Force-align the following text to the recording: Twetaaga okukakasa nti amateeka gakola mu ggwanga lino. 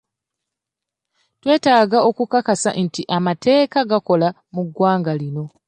Twetaaga 1.41 1.97
okukakasa 2.09 2.69
nti 2.85 3.01
amateeka 3.17 3.79
gakola 3.89 4.27
mu 4.53 4.61
ggwanga 4.67 5.11
lino. 5.21 5.43